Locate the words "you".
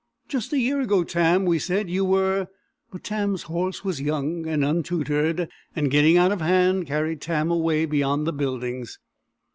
1.87-2.03